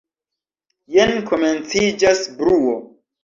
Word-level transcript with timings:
Jen 0.95 1.13
komenciĝas 1.27 2.25
bruo. 2.41 2.73